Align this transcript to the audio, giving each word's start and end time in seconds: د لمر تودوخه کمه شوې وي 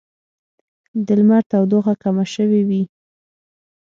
د 1.05 1.07
لمر 1.19 1.41
تودوخه 1.51 1.93
کمه 2.03 2.25
شوې 2.33 2.61
وي 2.67 2.83